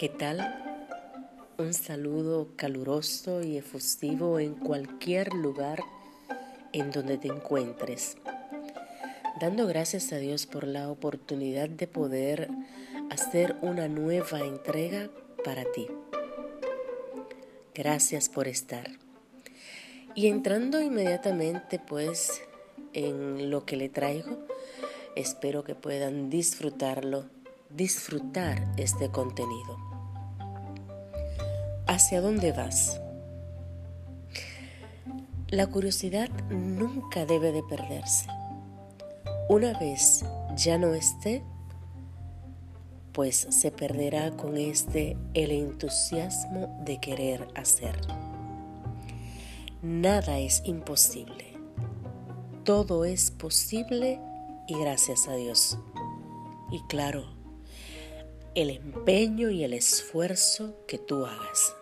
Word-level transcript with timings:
¿Qué 0.00 0.08
tal? 0.08 0.40
Un 1.58 1.74
saludo 1.74 2.56
caluroso 2.56 3.42
y 3.42 3.58
efusivo 3.58 4.38
en 4.38 4.54
cualquier 4.54 5.34
lugar 5.34 5.84
en 6.72 6.90
donde 6.90 7.18
te 7.18 7.28
encuentres. 7.28 8.16
Dando 9.42 9.66
gracias 9.66 10.10
a 10.14 10.16
Dios 10.16 10.46
por 10.46 10.66
la 10.66 10.88
oportunidad 10.88 11.68
de 11.68 11.86
poder 11.86 12.48
hacer 13.10 13.56
una 13.60 13.88
nueva 13.88 14.40
entrega 14.40 15.10
para 15.44 15.70
ti. 15.70 15.86
Gracias 17.74 18.30
por 18.30 18.48
estar. 18.48 18.92
Y 20.14 20.28
entrando 20.28 20.80
inmediatamente 20.80 21.78
pues 21.78 22.40
en 22.94 23.50
lo 23.50 23.66
que 23.66 23.76
le 23.76 23.90
traigo, 23.90 24.46
espero 25.14 25.62
que 25.62 25.74
puedan 25.74 26.30
disfrutarlo, 26.30 27.26
disfrutar 27.68 28.66
este 28.78 29.10
contenido. 29.10 29.89
¿Hacia 31.90 32.20
dónde 32.20 32.52
vas? 32.52 33.00
La 35.48 35.66
curiosidad 35.66 36.28
nunca 36.48 37.26
debe 37.26 37.50
de 37.50 37.64
perderse. 37.64 38.28
Una 39.48 39.76
vez 39.76 40.24
ya 40.54 40.78
no 40.78 40.94
esté, 40.94 41.42
pues 43.10 43.48
se 43.50 43.72
perderá 43.72 44.30
con 44.36 44.56
este 44.56 45.16
el 45.34 45.50
entusiasmo 45.50 46.80
de 46.84 47.00
querer 47.00 47.48
hacer. 47.56 48.00
Nada 49.82 50.38
es 50.38 50.62
imposible. 50.66 51.58
Todo 52.62 53.04
es 53.04 53.32
posible 53.32 54.20
y 54.68 54.78
gracias 54.78 55.26
a 55.26 55.34
Dios. 55.34 55.76
Y 56.70 56.80
claro, 56.82 57.24
el 58.54 58.70
empeño 58.70 59.50
y 59.50 59.64
el 59.64 59.72
esfuerzo 59.72 60.76
que 60.86 60.96
tú 60.96 61.26
hagas. 61.26 61.74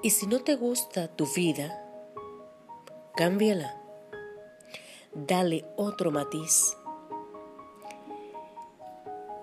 Y 0.00 0.10
si 0.10 0.28
no 0.28 0.38
te 0.38 0.54
gusta 0.54 1.08
tu 1.08 1.26
vida, 1.26 1.84
cámbiala. 3.16 3.74
Dale 5.12 5.64
otro 5.76 6.12
matiz. 6.12 6.76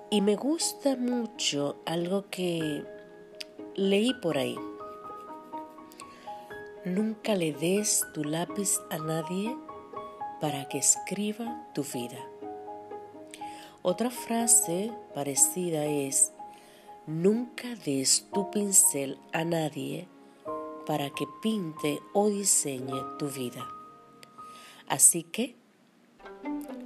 Y 0.10 0.22
me 0.22 0.38
gusta 0.38 0.96
mucho 0.96 1.76
algo 1.86 2.30
que 2.30 2.86
leí 3.76 4.14
por 4.14 4.38
ahí. 4.38 4.56
Nunca 6.86 7.36
le 7.36 7.52
des 7.52 8.06
tu 8.14 8.24
lápiz 8.24 8.80
a 8.90 8.98
nadie 8.98 9.58
para 10.40 10.70
que 10.70 10.78
escriba 10.78 11.68
tu 11.74 11.84
vida. 11.84 12.26
Otra 13.82 14.10
frase 14.10 14.94
parecida 15.14 15.84
es, 15.84 16.32
nunca 17.08 17.76
des 17.84 18.26
tu 18.32 18.50
pincel 18.52 19.20
a 19.34 19.44
nadie 19.44 20.08
para 20.86 21.10
que 21.10 21.26
pinte 21.42 22.02
o 22.14 22.30
diseñe 22.30 23.02
tu 23.18 23.30
vida. 23.30 23.68
Así 24.88 25.24
que, 25.24 25.56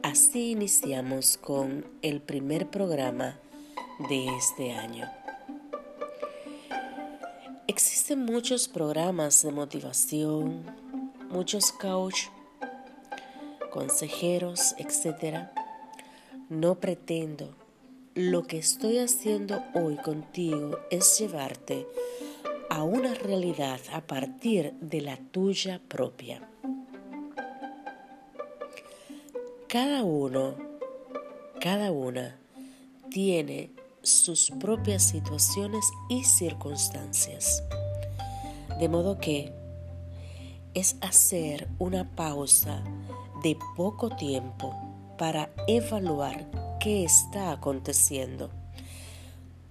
así 0.04 0.52
iniciamos 0.52 1.38
con 1.38 1.86
el 2.02 2.22
primer 2.22 2.70
programa 2.70 3.40
de 4.10 4.28
este 4.38 4.72
año. 4.72 5.10
Existen 7.68 8.26
muchos 8.26 8.68
programas 8.68 9.44
de 9.44 9.52
motivación, 9.52 10.64
muchos 11.30 11.72
coach, 11.72 12.28
consejeros, 13.70 14.74
etc. 14.78 15.50
No 16.50 16.76
pretendo. 16.76 17.54
Lo 18.16 18.48
que 18.48 18.58
estoy 18.58 18.98
haciendo 18.98 19.64
hoy 19.76 19.98
contigo 19.98 20.80
es 20.90 21.20
llevarte 21.20 21.86
a 22.70 22.84
una 22.84 23.14
realidad 23.16 23.80
a 23.92 24.02
partir 24.02 24.74
de 24.80 25.02
la 25.02 25.18
tuya 25.18 25.82
propia. 25.88 26.48
Cada 29.68 30.04
uno, 30.04 30.56
cada 31.60 31.92
una 31.92 32.38
tiene 33.10 33.72
sus 34.02 34.52
propias 34.52 35.04
situaciones 35.04 35.86
y 36.10 36.24
circunstancias. 36.24 37.64
De 38.80 38.88
modo 38.88 39.20
que 39.20 39.52
es 40.74 40.96
hacer 41.02 41.68
una 41.80 42.10
pausa 42.16 42.84
de 43.44 43.58
poco 43.76 44.10
tiempo 44.16 44.76
para 45.18 45.50
evaluar 45.68 46.50
qué 46.80 47.04
está 47.04 47.52
aconteciendo 47.52 48.50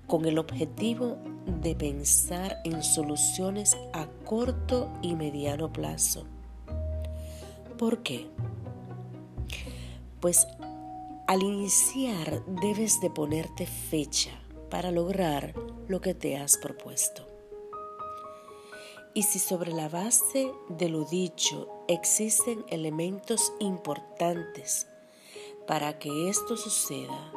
con 0.06 0.24
el 0.24 0.38
objetivo 0.38 1.18
de 1.48 1.74
pensar 1.74 2.60
en 2.64 2.82
soluciones 2.82 3.76
a 3.92 4.06
corto 4.24 4.92
y 5.02 5.14
mediano 5.14 5.72
plazo. 5.72 6.24
¿Por 7.78 8.02
qué? 8.02 8.28
Pues 10.20 10.46
al 11.26 11.42
iniciar 11.42 12.44
debes 12.46 13.00
de 13.00 13.10
ponerte 13.10 13.66
fecha 13.66 14.30
para 14.70 14.90
lograr 14.90 15.54
lo 15.88 16.00
que 16.00 16.14
te 16.14 16.36
has 16.36 16.58
propuesto. 16.58 17.26
Y 19.14 19.22
si 19.22 19.38
sobre 19.38 19.72
la 19.72 19.88
base 19.88 20.52
de 20.68 20.88
lo 20.88 21.04
dicho 21.04 21.68
existen 21.88 22.64
elementos 22.68 23.52
importantes 23.58 24.86
para 25.66 25.98
que 25.98 26.28
esto 26.28 26.56
suceda, 26.56 27.32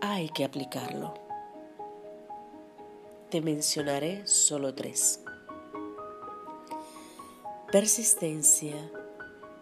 hay 0.00 0.28
que 0.28 0.44
aplicarlo. 0.44 1.29
Te 3.30 3.40
mencionaré 3.40 4.26
solo 4.26 4.74
tres. 4.74 5.20
Persistencia, 7.70 8.90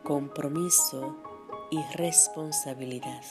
compromiso 0.04 1.18
y 1.70 1.78
responsabilidad. 1.92 3.22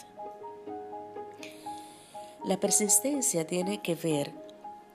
La 2.45 2.59
persistencia 2.59 3.47
tiene 3.47 3.81
que 3.81 3.95
ver 3.95 4.31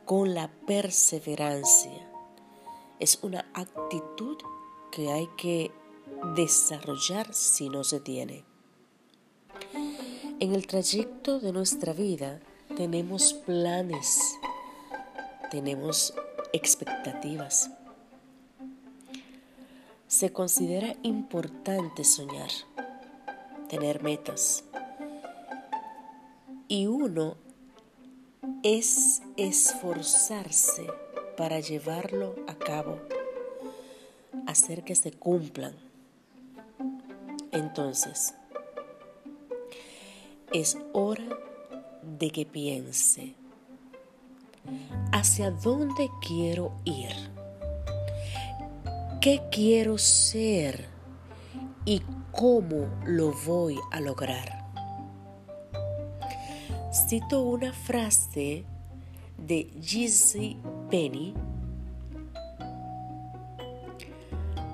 con 0.04 0.32
la 0.32 0.48
perseverancia. 0.64 2.09
Es 3.00 3.19
una 3.22 3.44
actitud 3.53 4.36
que 4.92 5.10
hay 5.10 5.28
que 5.36 5.72
desarrollar 6.36 7.34
si 7.34 7.69
no 7.69 7.82
se 7.82 7.98
tiene. 7.98 8.44
En 10.38 10.54
el 10.54 10.69
trayecto 10.69 11.41
de 11.41 11.53
nuestra 11.53 11.92
vida 11.92 12.38
tenemos 12.76 13.32
planes 13.32 14.38
tenemos 15.52 16.14
expectativas. 16.54 17.70
Se 20.08 20.32
considera 20.32 20.96
importante 21.02 22.04
soñar, 22.04 22.48
tener 23.68 24.02
metas. 24.02 24.64
Y 26.68 26.86
uno 26.86 27.36
es 28.62 29.20
esforzarse 29.36 30.86
para 31.36 31.60
llevarlo 31.60 32.34
a 32.48 32.54
cabo, 32.54 32.98
hacer 34.46 34.84
que 34.84 34.94
se 34.94 35.12
cumplan. 35.12 35.74
Entonces, 37.50 38.34
es 40.50 40.78
hora 40.94 41.38
de 42.18 42.30
que 42.30 42.46
piense 42.46 43.34
hacia 45.22 45.53
dónde 45.53 46.10
quiero 46.21 46.72
ir, 46.84 47.15
qué 49.21 49.41
quiero 49.53 49.97
ser 49.97 50.88
y 51.84 52.03
cómo 52.33 52.88
lo 53.07 53.33
voy 53.47 53.78
a 53.92 54.01
lograr. 54.01 54.66
Cito 56.92 57.45
una 57.45 57.72
frase 57.72 58.65
de 59.39 59.71
Jizzy 59.80 60.59
Penny. 60.91 61.34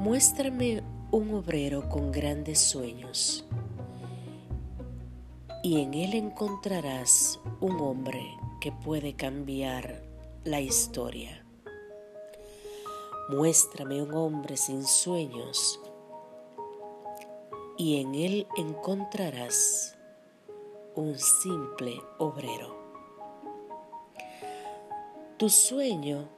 Muéstrame 0.00 0.82
un 1.10 1.34
obrero 1.34 1.90
con 1.90 2.10
grandes 2.10 2.58
sueños 2.58 3.44
y 5.62 5.82
en 5.82 5.92
él 5.92 6.14
encontrarás 6.14 7.38
un 7.60 7.78
hombre 7.80 8.22
que 8.62 8.72
puede 8.72 9.12
cambiar 9.12 10.07
la 10.44 10.60
historia. 10.60 11.44
Muéstrame 13.28 14.02
un 14.02 14.14
hombre 14.14 14.56
sin 14.56 14.86
sueños 14.86 15.80
y 17.76 18.00
en 18.00 18.14
él 18.14 18.46
encontrarás 18.56 19.96
un 20.94 21.18
simple 21.18 22.00
obrero. 22.18 22.76
Tu 25.36 25.48
sueño, 25.48 26.28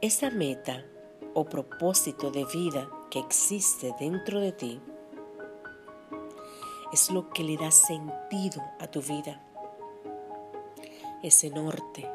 esa 0.00 0.30
meta 0.30 0.84
o 1.34 1.44
propósito 1.44 2.30
de 2.30 2.44
vida 2.44 2.88
que 3.10 3.18
existe 3.18 3.94
dentro 3.98 4.40
de 4.40 4.52
ti, 4.52 4.80
es 6.92 7.10
lo 7.10 7.30
que 7.30 7.42
le 7.42 7.56
da 7.56 7.70
sentido 7.70 8.62
a 8.78 8.86
tu 8.86 9.00
vida 9.00 9.42
ese 11.22 11.50
norte, 11.50 12.10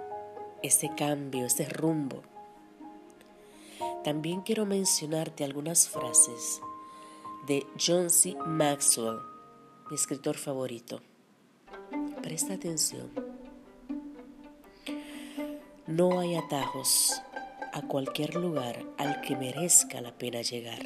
ese 0.64 0.90
cambio, 0.96 1.46
ese 1.46 1.68
rumbo. 1.70 2.24
También 4.04 4.42
quiero 4.42 4.66
mencionarte 4.66 5.44
algunas 5.44 5.90
frases 5.90 6.62
de 7.48 7.66
John 7.80 8.10
C. 8.10 8.36
Maxwell, 8.46 9.20
mi 9.90 9.96
escritor 9.96 10.38
favorito. 10.38 11.02
Presta 12.22 12.54
atención. 12.54 13.12
No 15.88 16.20
hay 16.20 16.36
atajos 16.36 17.22
a 17.74 17.82
cualquier 17.82 18.36
lugar 18.36 18.84
al 18.98 19.22
que 19.22 19.36
merezca 19.36 20.02
la 20.02 20.12
pena 20.18 20.42
llegar. 20.42 20.80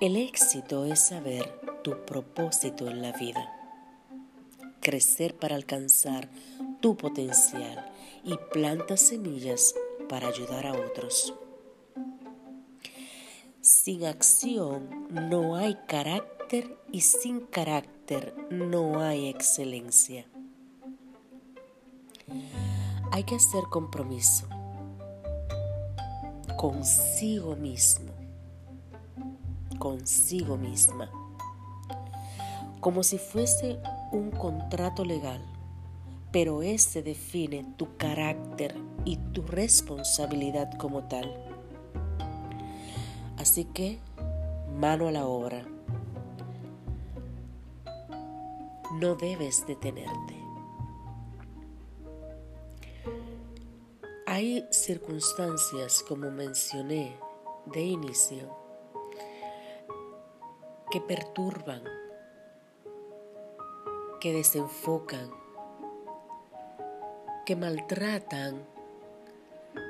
El 0.00 0.16
éxito 0.16 0.84
es 0.84 0.98
saber 0.98 1.48
tu 1.82 2.04
propósito 2.04 2.88
en 2.88 3.02
la 3.02 3.12
vida, 3.12 3.61
crecer 4.82 5.34
para 5.34 5.54
alcanzar 5.54 6.28
tu 6.80 6.96
potencial 6.96 7.90
y 8.24 8.36
planta 8.52 8.98
semillas 8.98 9.74
para 10.08 10.28
ayudar 10.28 10.66
a 10.66 10.72
otros. 10.74 11.34
Sin 13.62 14.04
acción 14.04 15.06
no 15.10 15.56
hay 15.56 15.76
carácter 15.86 16.76
y 16.90 17.00
sin 17.00 17.40
carácter 17.40 18.34
no 18.50 19.00
hay 19.00 19.28
excelencia. 19.28 20.26
Hay 23.12 23.24
que 23.24 23.36
hacer 23.36 23.64
compromiso 23.70 24.48
consigo 26.56 27.56
mismo, 27.56 28.12
consigo 29.78 30.56
misma, 30.56 31.10
como 32.80 33.02
si 33.02 33.18
fuese 33.18 33.80
un 34.12 34.30
contrato 34.30 35.04
legal, 35.04 35.42
pero 36.30 36.62
ese 36.62 37.02
define 37.02 37.64
tu 37.76 37.96
carácter 37.96 38.76
y 39.04 39.16
tu 39.16 39.42
responsabilidad 39.42 40.70
como 40.78 41.08
tal. 41.08 41.34
Así 43.38 43.64
que, 43.64 43.98
mano 44.78 45.08
a 45.08 45.12
la 45.12 45.26
obra. 45.26 45.66
No 49.00 49.14
debes 49.14 49.66
detenerte. 49.66 50.36
Hay 54.26 54.66
circunstancias, 54.70 56.04
como 56.06 56.30
mencioné 56.30 57.16
de 57.66 57.82
inicio, 57.82 58.56
que 60.90 61.00
perturban, 61.00 61.82
que 64.22 64.32
desenfocan, 64.32 65.32
que 67.44 67.56
maltratan 67.56 68.64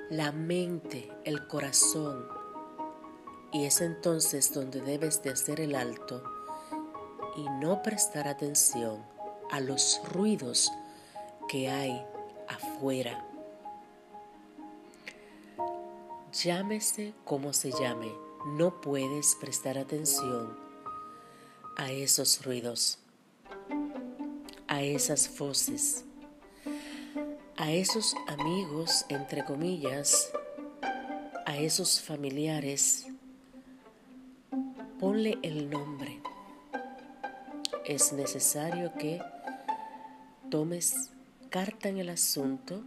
la 0.08 0.32
mente, 0.32 1.12
el 1.24 1.46
corazón. 1.46 2.26
Y 3.52 3.66
es 3.66 3.82
entonces 3.82 4.54
donde 4.54 4.80
debes 4.80 5.22
de 5.22 5.28
hacer 5.28 5.60
el 5.60 5.74
alto 5.74 6.22
y 7.36 7.42
no 7.60 7.82
prestar 7.82 8.26
atención 8.26 9.04
a 9.50 9.60
los 9.60 10.00
ruidos 10.10 10.72
que 11.46 11.68
hay 11.68 12.02
afuera. 12.48 13.28
Llámese 16.32 17.12
como 17.26 17.52
se 17.52 17.70
llame, 17.70 18.10
no 18.46 18.80
puedes 18.80 19.36
prestar 19.38 19.76
atención 19.76 20.56
a 21.76 21.90
esos 21.90 22.42
ruidos, 22.46 23.01
a 24.72 24.80
esas 24.80 25.28
voces, 25.36 26.06
a 27.58 27.70
esos 27.70 28.14
amigos, 28.26 29.04
entre 29.10 29.44
comillas, 29.44 30.32
a 31.44 31.58
esos 31.58 32.00
familiares. 32.00 33.06
Ponle 34.98 35.38
el 35.42 35.68
nombre. 35.68 36.22
Es 37.84 38.14
necesario 38.14 38.94
que 38.94 39.20
tomes 40.48 41.10
carta 41.50 41.90
en 41.90 41.98
el 41.98 42.08
asunto 42.08 42.82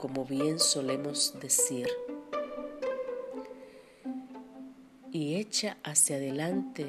como 0.00 0.24
bien 0.24 0.58
solemos 0.58 1.38
decir, 1.40 1.88
y 5.12 5.34
echa 5.34 5.76
hacia 5.84 6.16
adelante 6.16 6.86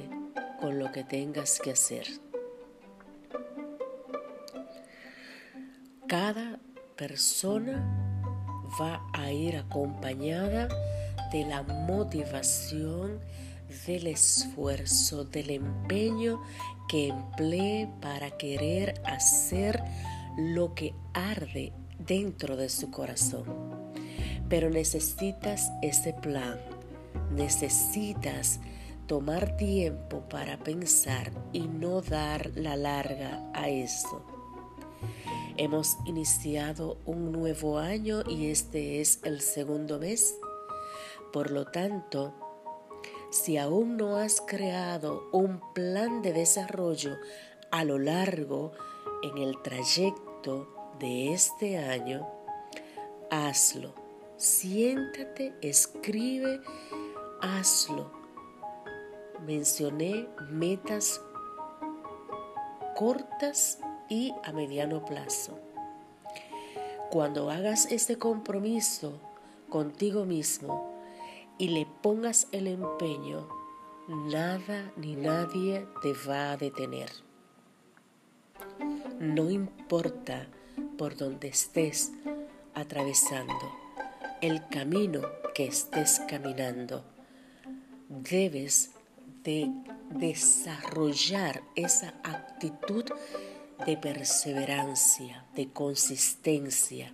con 0.62 0.80
lo 0.80 0.94
que 0.94 1.04
tengas 1.04 1.60
que 1.60 1.72
hacer. 1.72 2.29
Cada 6.10 6.60
persona 6.98 7.86
va 8.82 9.00
a 9.14 9.32
ir 9.32 9.58
acompañada 9.58 10.68
de 11.32 11.46
la 11.46 11.62
motivación, 11.62 13.20
del 13.86 14.08
esfuerzo, 14.08 15.24
del 15.26 15.52
empeño 15.52 16.42
que 16.88 17.10
emplee 17.10 17.88
para 18.02 18.32
querer 18.32 19.00
hacer 19.06 19.84
lo 20.36 20.74
que 20.74 20.96
arde 21.14 21.74
dentro 22.00 22.58
de 22.58 22.70
su 22.70 22.90
corazón. 22.90 23.46
Pero 24.50 24.72
necesitas 24.72 25.72
ese 25.84 26.14
plan, 26.14 26.58
necesitas 27.36 28.60
tomar 29.06 29.58
tiempo 29.58 30.28
para 30.28 30.58
pensar 30.58 31.32
y 31.54 31.68
no 31.68 32.02
dar 32.02 32.50
la 32.56 32.76
larga 32.76 33.52
a 33.54 33.70
esto. 33.70 34.26
Hemos 35.62 35.98
iniciado 36.06 37.00
un 37.06 37.34
nuevo 37.34 37.80
año 37.80 38.22
y 38.26 38.50
este 38.50 39.02
es 39.02 39.20
el 39.26 39.42
segundo 39.42 40.00
mes. 40.00 40.38
Por 41.34 41.52
lo 41.52 41.66
tanto, 41.66 42.34
si 43.30 43.58
aún 43.58 43.98
no 43.98 44.16
has 44.16 44.40
creado 44.40 45.28
un 45.34 45.60
plan 45.74 46.22
de 46.22 46.32
desarrollo 46.32 47.18
a 47.72 47.84
lo 47.84 48.00
largo 48.00 48.72
en 49.22 49.38
el 49.38 49.62
trayecto 49.62 50.96
de 50.98 51.34
este 51.34 51.78
año, 51.78 52.26
hazlo. 53.30 53.94
Siéntate, 54.38 55.54
escribe, 55.62 56.62
hazlo. 57.42 58.10
Mencioné 59.46 60.26
metas 60.50 61.20
cortas 62.96 63.80
y 64.10 64.34
a 64.44 64.52
mediano 64.52 65.06
plazo. 65.06 65.60
Cuando 67.12 67.50
hagas 67.50 67.92
este 67.92 68.18
compromiso 68.18 69.20
contigo 69.70 70.26
mismo 70.26 70.94
y 71.58 71.70
le 71.70 71.88
pongas 72.02 72.48
el 72.52 72.68
empeño, 72.68 73.48
nada 74.08 74.92
ni 74.96 75.16
nadie 75.16 75.88
te 76.02 76.14
va 76.28 76.52
a 76.52 76.58
detener. 76.58 77.10
No 79.20 79.50
importa 79.50 80.48
por 80.98 81.16
donde 81.16 81.50
estés 81.50 82.12
atravesando, 82.74 83.54
el 84.42 84.68
camino 84.70 85.22
que 85.54 85.68
estés 85.68 86.22
caminando. 86.28 87.04
Debes 88.08 88.92
de 89.44 89.72
desarrollar 90.10 91.62
esa 91.76 92.14
actitud 92.24 93.06
de 93.86 93.98
perseverancia, 93.98 95.46
de 95.56 95.70
consistencia. 95.72 97.14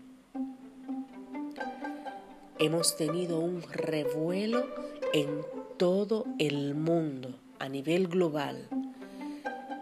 Hemos 2.58 2.98
tenido 2.98 3.40
un 3.40 3.62
revuelo 3.62 4.66
en 5.14 5.42
todo 5.78 6.26
el 6.40 6.74
mundo 6.74 7.40
a 7.60 7.70
nivel 7.70 8.08
global. 8.08 8.68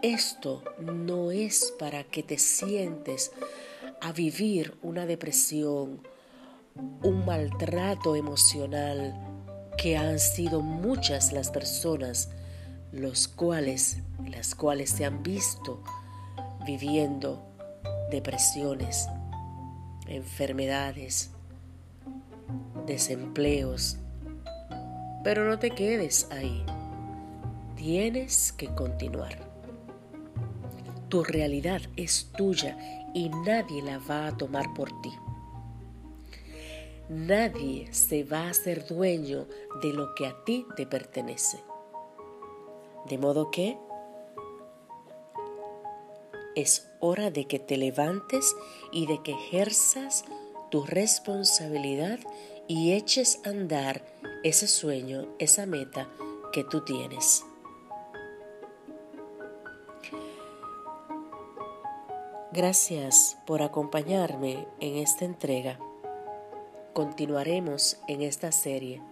Esto 0.02 0.62
no 0.78 1.30
es 1.30 1.74
para 1.78 2.04
que 2.04 2.22
te 2.22 2.38
sientes 2.38 3.32
a 4.00 4.12
vivir 4.12 4.74
una 4.82 5.06
depresión, 5.06 6.00
un 7.02 7.24
maltrato 7.24 8.14
emocional, 8.14 9.14
que 9.78 9.96
han 9.96 10.18
sido 10.18 10.60
muchas 10.60 11.32
las 11.32 11.50
personas 11.50 12.28
los 12.92 13.26
cuales, 13.26 13.98
las 14.28 14.54
cuales 14.54 14.90
se 14.90 15.04
han 15.04 15.22
visto 15.22 15.82
viviendo 16.64 17.42
depresiones, 18.10 19.08
enfermedades, 20.06 21.30
desempleos. 22.86 23.98
Pero 25.22 25.48
no 25.48 25.58
te 25.58 25.70
quedes 25.70 26.30
ahí. 26.30 26.64
Tienes 27.76 28.52
que 28.52 28.66
continuar. 28.74 29.38
Tu 31.08 31.22
realidad 31.22 31.80
es 31.96 32.30
tuya 32.36 32.76
y 33.14 33.28
nadie 33.28 33.82
la 33.82 33.98
va 33.98 34.26
a 34.26 34.36
tomar 34.36 34.72
por 34.74 34.88
ti. 35.00 35.12
Nadie 37.08 37.92
se 37.92 38.24
va 38.24 38.46
a 38.46 38.50
hacer 38.50 38.86
dueño 38.86 39.46
de 39.82 39.92
lo 39.92 40.14
que 40.14 40.26
a 40.26 40.44
ti 40.44 40.66
te 40.76 40.86
pertenece. 40.86 41.58
De 43.08 43.18
modo 43.18 43.50
que 43.50 43.76
es 46.54 46.88
hora 47.00 47.30
de 47.30 47.46
que 47.46 47.58
te 47.58 47.76
levantes 47.76 48.54
y 48.92 49.06
de 49.06 49.22
que 49.22 49.32
ejerzas 49.32 50.24
tu 50.70 50.84
responsabilidad 50.84 52.18
y 52.66 52.92
eches 52.92 53.40
a 53.44 53.50
andar 53.50 54.04
ese 54.42 54.66
sueño, 54.66 55.28
esa 55.38 55.66
meta 55.66 56.08
que 56.52 56.64
tú 56.64 56.82
tienes. 56.84 57.44
Gracias 62.52 63.36
por 63.46 63.62
acompañarme 63.62 64.68
en 64.78 64.96
esta 64.98 65.24
entrega. 65.24 65.80
Continuaremos 66.92 67.98
en 68.06 68.22
esta 68.22 68.52
serie. 68.52 69.02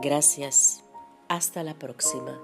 Gracias. 0.00 0.82
Hasta 1.28 1.62
la 1.62 1.74
próxima. 1.74 2.40